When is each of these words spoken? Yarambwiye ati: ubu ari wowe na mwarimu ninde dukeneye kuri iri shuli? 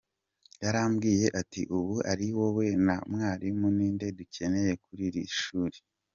Yarambwiye 0.63 1.27
ati: 1.41 1.61
ubu 1.77 1.95
ari 2.11 2.27
wowe 2.37 2.65
na 2.85 2.95
mwarimu 3.11 3.67
ninde 3.77 4.07
dukeneye 4.17 4.71
kuri 4.83 5.01
iri 5.09 5.23
shuli? 5.41 5.79